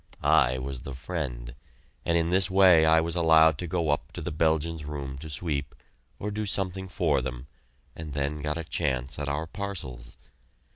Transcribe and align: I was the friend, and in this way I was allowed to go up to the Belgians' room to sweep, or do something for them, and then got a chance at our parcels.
I 0.23 0.57
was 0.57 0.81
the 0.81 0.95
friend, 0.95 1.53
and 2.05 2.17
in 2.17 2.31
this 2.31 2.49
way 2.49 2.87
I 2.87 3.01
was 3.01 3.15
allowed 3.15 3.59
to 3.59 3.67
go 3.67 3.91
up 3.91 4.11
to 4.13 4.21
the 4.23 4.31
Belgians' 4.31 4.83
room 4.83 5.15
to 5.19 5.29
sweep, 5.29 5.75
or 6.17 6.31
do 6.31 6.47
something 6.47 6.87
for 6.87 7.21
them, 7.21 7.45
and 7.95 8.13
then 8.13 8.41
got 8.41 8.57
a 8.57 8.63
chance 8.63 9.19
at 9.19 9.29
our 9.29 9.45
parcels. 9.45 10.17